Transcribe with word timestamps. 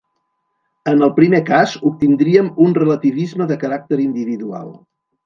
En 0.91 1.03
el 1.07 1.11
primer 1.19 1.41
cas, 1.49 1.75
obtindríem 1.89 2.49
un 2.69 2.73
relativisme 2.79 3.47
de 3.53 3.59
caràcter 3.65 4.01
individual. 4.07 4.73